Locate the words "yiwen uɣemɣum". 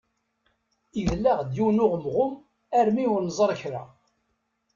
1.55-2.33